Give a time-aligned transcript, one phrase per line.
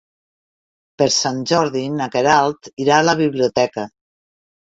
[1.01, 3.85] Per Sant Jordi na Queralt irà a la biblioteca.